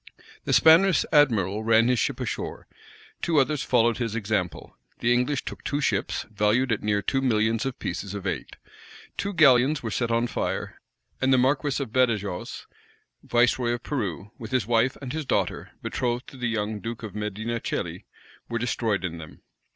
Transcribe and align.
The 0.45 0.51
Spanish 0.53 1.05
admiral 1.13 1.63
ran 1.63 1.87
his 1.87 1.99
ship 1.99 2.19
ashore: 2.19 2.65
two 3.21 3.37
others 3.37 3.61
followed 3.61 3.99
his 3.99 4.15
example: 4.15 4.75
the 4.97 5.13
English 5.13 5.45
took 5.45 5.63
two 5.63 5.79
ships, 5.79 6.25
valued 6.33 6.71
at 6.71 6.81
near 6.81 7.03
two 7.03 7.21
millions 7.21 7.67
of 7.67 7.77
pieces 7.77 8.15
of 8.15 8.25
eight. 8.25 8.55
Two 9.15 9.31
galleons 9.31 9.83
were 9.83 9.91
set 9.91 10.09
on 10.09 10.25
fire; 10.25 10.81
and 11.21 11.31
the 11.31 11.37
marquis 11.37 11.79
of 11.83 11.91
Badajox, 11.93 12.65
viceroy 13.21 13.73
of 13.73 13.83
Peru, 13.83 14.31
with 14.39 14.49
his 14.49 14.65
wife, 14.65 14.97
and 15.03 15.13
his 15.13 15.23
daughter, 15.27 15.69
betrothed 15.83 16.25
to 16.29 16.37
the 16.37 16.49
young 16.49 16.79
duke 16.79 17.03
of 17.03 17.13
Medina 17.13 17.61
Celi, 17.63 18.07
were 18.49 18.57
destroyed 18.57 19.05
in 19.05 19.19
them. 19.19 19.43